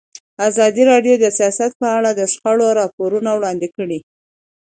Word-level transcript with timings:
ازادي 0.49 0.83
راډیو 0.91 1.15
د 1.19 1.25
سیاست 1.37 1.71
په 1.81 1.87
اړه 1.97 2.09
د 2.13 2.21
شخړو 2.33 2.67
راپورونه 2.79 3.29
وړاندې 3.33 3.67
کړي. 3.75 3.99